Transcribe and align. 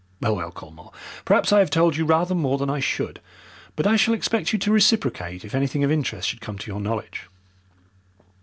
Well, 0.19 0.35
well, 0.37 0.49
Colmore, 0.49 0.91
perhaps 1.25 1.53
I 1.53 1.59
have 1.59 1.69
told 1.69 1.95
you 1.95 2.05
rather 2.05 2.33
more 2.33 2.57
than 2.57 2.71
I 2.71 2.79
should, 2.79 3.21
but 3.75 3.85
I 3.85 3.97
shall 3.97 4.15
expect 4.15 4.51
you 4.51 4.57
to 4.57 4.71
reciprocate 4.71 5.45
if 5.45 5.53
anything 5.53 5.83
of 5.83 5.91
interest 5.91 6.27
should 6.29 6.41
come 6.41 6.57
to 6.57 6.71
your 6.71 6.81
knowledge." 6.81 7.27